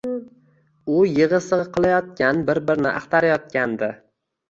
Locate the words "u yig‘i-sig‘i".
0.93-1.67